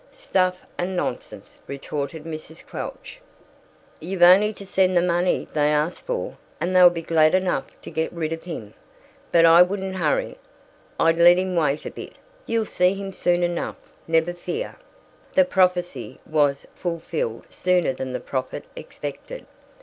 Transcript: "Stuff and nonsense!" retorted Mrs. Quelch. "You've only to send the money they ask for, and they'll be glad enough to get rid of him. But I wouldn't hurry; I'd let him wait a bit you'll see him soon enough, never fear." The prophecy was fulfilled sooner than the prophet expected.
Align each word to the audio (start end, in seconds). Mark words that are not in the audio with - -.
"Stuff 0.11 0.57
and 0.79 0.95
nonsense!" 0.95 1.59
retorted 1.67 2.23
Mrs. 2.23 2.65
Quelch. 2.65 3.19
"You've 3.99 4.23
only 4.23 4.51
to 4.51 4.65
send 4.65 4.97
the 4.97 5.01
money 5.03 5.47
they 5.53 5.69
ask 5.71 6.03
for, 6.03 6.37
and 6.59 6.75
they'll 6.75 6.89
be 6.89 7.03
glad 7.03 7.35
enough 7.35 7.65
to 7.83 7.91
get 7.91 8.11
rid 8.11 8.33
of 8.33 8.41
him. 8.45 8.73
But 9.31 9.45
I 9.45 9.61
wouldn't 9.61 9.97
hurry; 9.97 10.39
I'd 10.99 11.19
let 11.19 11.37
him 11.37 11.55
wait 11.55 11.85
a 11.85 11.91
bit 11.91 12.13
you'll 12.47 12.65
see 12.65 12.95
him 12.95 13.13
soon 13.13 13.43
enough, 13.43 13.77
never 14.07 14.33
fear." 14.33 14.79
The 15.35 15.45
prophecy 15.45 16.19
was 16.25 16.65
fulfilled 16.73 17.43
sooner 17.51 17.93
than 17.93 18.11
the 18.11 18.19
prophet 18.19 18.63
expected. 18.75 19.45